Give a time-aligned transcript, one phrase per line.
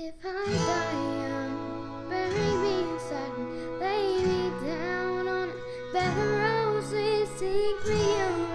[0.00, 6.30] If I die young, bury me in satin, lay me down on a bed of
[6.38, 8.47] roses, take me home.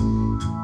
[0.00, 0.59] Thank you.